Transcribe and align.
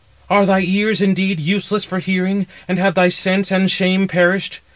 are 0.31 0.47
thy 0.47 0.61
ears 0.61 0.99
indeed 0.99 1.39
useless 1.39 1.85
for 1.85 1.99
hearing, 1.99 2.47
and 2.67 2.79
have 2.79 2.95
thy 2.95 3.07
sense 3.07 3.51
and 3.51 3.69
shame 3.69 4.07
perished? 4.07 4.59